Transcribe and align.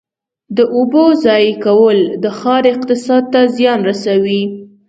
د 0.57 0.59
اوبو 0.75 1.03
ضایع 1.25 1.53
کول 1.65 1.99
د 2.23 2.25
ښار 2.39 2.63
اقتصاد 2.73 3.23
ته 3.33 3.41
زیان 3.57 3.79
رسوي. 3.89 4.43